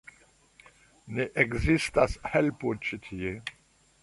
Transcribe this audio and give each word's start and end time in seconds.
Ne 1.17 1.27
ekzistas 1.43 2.17
helpo 2.33 2.75
ĉi 2.89 3.01
tie. 3.07 3.37